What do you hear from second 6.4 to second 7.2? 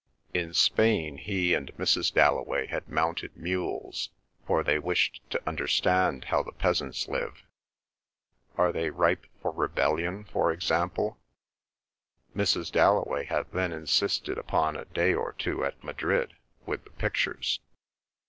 the peasants